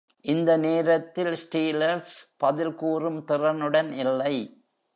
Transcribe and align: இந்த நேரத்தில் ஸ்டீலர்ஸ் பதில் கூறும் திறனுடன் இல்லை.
இந்த 0.25 0.57
நேரத்தில் 0.57 1.33
ஸ்டீலர்ஸ் 1.33 2.15
பதில் 2.37 2.75
கூறும் 2.75 3.21
திறனுடன் 3.27 3.91
இல்லை. 3.97 4.35